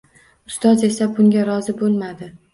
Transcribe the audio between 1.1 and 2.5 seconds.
bunga rozi boʻlmadi